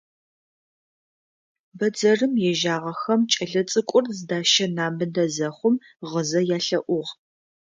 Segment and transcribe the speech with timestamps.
[1.77, 5.75] Бэдзэрым ежьагъэхэм кӏэлэцӏыкӏур зыдащэн амыдэ зэхъум
[6.09, 7.11] гъызэ ялъэӏугъ.